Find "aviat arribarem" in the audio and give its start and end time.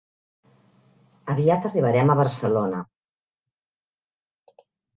1.33-2.11